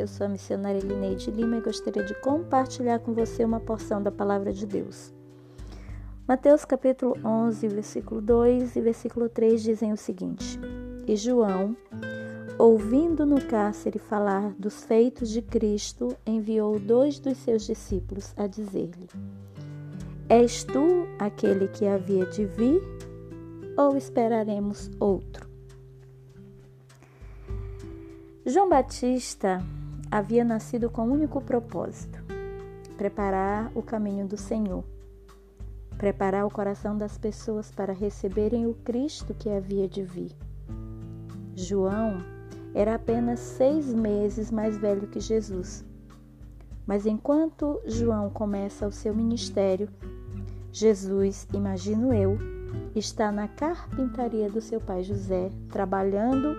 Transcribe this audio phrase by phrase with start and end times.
[0.00, 4.10] Eu sou a missionária Lineide Lima e gostaria de compartilhar com você uma porção da
[4.10, 5.12] palavra de Deus.
[6.26, 10.58] Mateus capítulo 11, versículo 2 e versículo 3 dizem o seguinte:
[11.06, 11.76] E João,
[12.58, 19.06] ouvindo no cárcere falar dos feitos de Cristo, enviou dois dos seus discípulos a dizer-lhe:
[20.30, 22.80] És tu aquele que havia de vir
[23.76, 25.46] ou esperaremos outro?
[28.46, 29.62] João Batista
[30.10, 32.22] havia nascido com um único propósito:
[32.96, 34.84] preparar o caminho do Senhor,
[35.96, 40.32] preparar o coração das pessoas para receberem o Cristo que havia de vir.
[41.54, 42.18] João
[42.74, 45.84] era apenas seis meses mais velho que Jesus.
[46.86, 49.88] Mas enquanto João começa o seu ministério,
[50.72, 52.36] Jesus, imagino eu,
[52.96, 56.56] está na carpintaria do seu pai José, trabalhando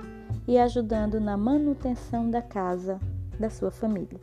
[0.48, 3.00] e ajudando na manutenção da casa
[3.42, 4.20] da sua família.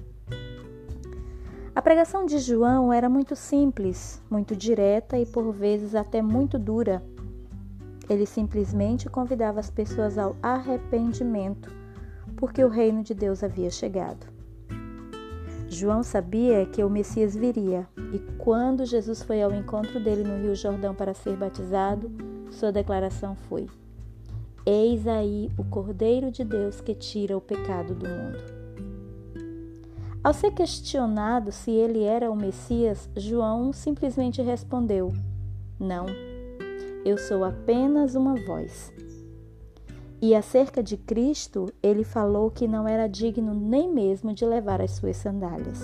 [1.75, 7.03] A pregação de João era muito simples, muito direta e por vezes até muito dura.
[8.09, 11.71] Ele simplesmente convidava as pessoas ao arrependimento,
[12.37, 14.27] porque o reino de Deus havia chegado.
[15.69, 20.55] João sabia que o Messias viria, e quando Jesus foi ao encontro dele no Rio
[20.55, 22.11] Jordão para ser batizado,
[22.51, 23.69] sua declaração foi:
[24.65, 28.68] Eis aí o Cordeiro de Deus que tira o pecado do mundo.
[30.23, 35.13] Ao ser questionado se ele era o Messias, João simplesmente respondeu:
[35.79, 36.07] Não,
[37.05, 38.93] eu sou apenas uma voz.
[40.21, 44.91] E acerca de Cristo, ele falou que não era digno nem mesmo de levar as
[44.91, 45.81] suas sandálias.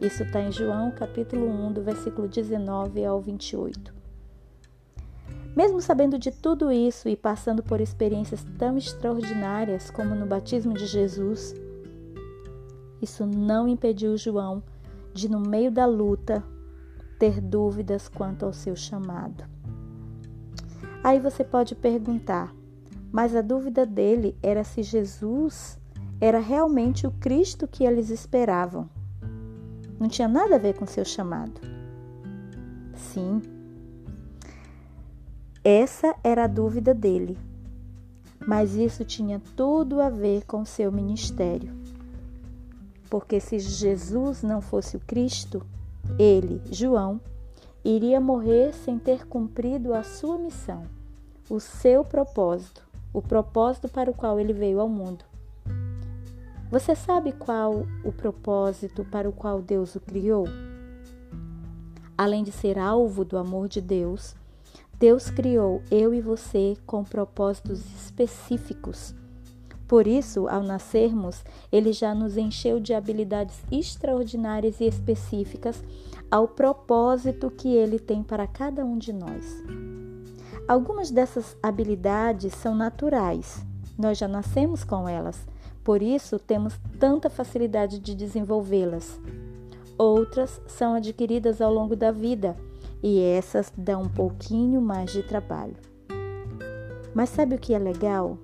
[0.00, 3.94] Isso está em João capítulo 1, do versículo 19 ao 28.
[5.56, 10.84] Mesmo sabendo de tudo isso e passando por experiências tão extraordinárias como no batismo de
[10.84, 11.54] Jesus,
[13.00, 14.62] isso não impediu João
[15.12, 16.42] de, no meio da luta,
[17.18, 19.44] ter dúvidas quanto ao seu chamado.
[21.02, 22.54] Aí você pode perguntar,
[23.12, 25.78] mas a dúvida dele era se Jesus
[26.20, 28.88] era realmente o Cristo que eles esperavam.
[30.00, 31.60] Não tinha nada a ver com seu chamado.
[32.94, 33.42] Sim,
[35.62, 37.38] essa era a dúvida dele.
[38.46, 41.83] Mas isso tinha tudo a ver com seu ministério.
[43.14, 45.64] Porque se Jesus não fosse o Cristo,
[46.18, 47.20] ele, João,
[47.84, 50.82] iria morrer sem ter cumprido a sua missão,
[51.48, 52.82] o seu propósito,
[53.12, 55.24] o propósito para o qual ele veio ao mundo.
[56.72, 60.48] Você sabe qual o propósito para o qual Deus o criou?
[62.18, 64.34] Além de ser alvo do amor de Deus,
[64.98, 69.14] Deus criou eu e você com propósitos específicos.
[69.86, 75.82] Por isso, ao nascermos, Ele já nos encheu de habilidades extraordinárias e específicas
[76.30, 79.44] ao propósito que Ele tem para cada um de nós.
[80.66, 83.64] Algumas dessas habilidades são naturais,
[83.98, 85.46] nós já nascemos com elas,
[85.84, 89.20] por isso temos tanta facilidade de desenvolvê-las.
[89.98, 92.56] Outras são adquiridas ao longo da vida
[93.02, 95.76] e essas dão um pouquinho mais de trabalho.
[97.14, 98.38] Mas sabe o que é legal?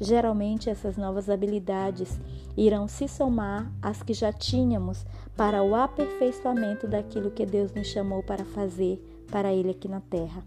[0.00, 2.20] Geralmente essas novas habilidades
[2.56, 5.04] irão se somar às que já tínhamos
[5.36, 10.42] para o aperfeiçoamento daquilo que Deus nos chamou para fazer para Ele aqui na terra.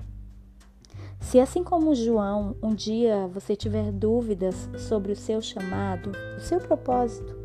[1.20, 6.60] Se assim como João, um dia você tiver dúvidas sobre o seu chamado, o seu
[6.60, 7.36] propósito,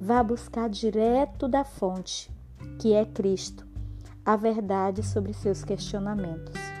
[0.00, 2.30] vá buscar direto da fonte,
[2.80, 3.66] que é Cristo,
[4.24, 6.75] a verdade sobre seus questionamentos.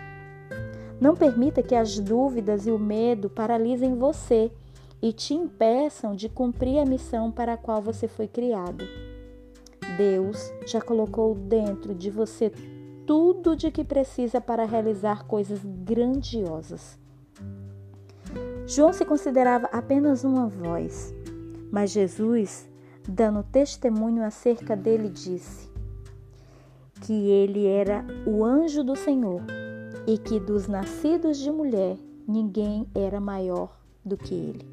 [1.00, 4.50] Não permita que as dúvidas e o medo paralisem você
[5.02, 8.84] e te impeçam de cumprir a missão para a qual você foi criado.
[9.96, 12.50] Deus já colocou dentro de você
[13.06, 16.98] tudo de que precisa para realizar coisas grandiosas.
[18.66, 21.14] João se considerava apenas uma voz,
[21.70, 22.68] mas Jesus,
[23.08, 25.70] dando testemunho acerca dele, disse:
[27.00, 29.42] que ele era o anjo do Senhor
[30.06, 34.66] e que dos nascidos de mulher ninguém era maior do que ele.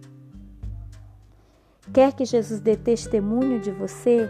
[1.92, 4.30] Quer que Jesus dê testemunho de você?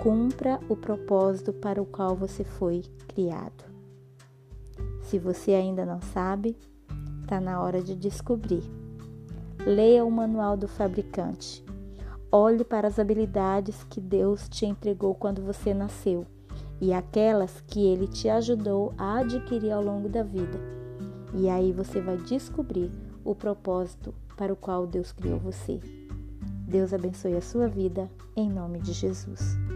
[0.00, 3.64] Cumpra o propósito para o qual você foi criado.
[5.02, 6.56] Se você ainda não sabe,
[7.22, 8.62] está na hora de descobrir.
[9.66, 11.62] Leia o manual do fabricante.
[12.32, 16.24] Olhe para as habilidades que Deus te entregou quando você nasceu
[16.80, 20.58] e aquelas que ele te ajudou a adquirir ao longo da vida.
[21.34, 22.90] E aí você vai descobrir
[23.24, 25.80] o propósito para o qual Deus criou você.
[26.66, 29.69] Deus abençoe a sua vida, em nome de Jesus.